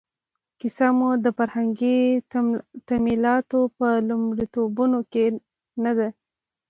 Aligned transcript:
کیسه 0.59 0.87
مو 0.97 1.09
د 1.23 1.25
فرهنګي 1.37 1.97
تمایلاتو 2.87 3.59
په 3.77 3.87
لومړیتوبونو 4.07 4.99
کې 5.11 5.25
نه 5.83 5.91
ده. 5.97 6.07